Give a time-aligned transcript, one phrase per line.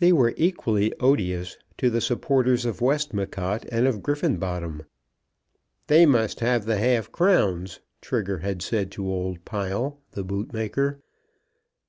[0.00, 4.82] They were equally odious to the supporters of Westmacott and of Griffenbottom.
[5.86, 10.98] "They must have the half crowns," Trigger had said to old Pile, the bootmaker.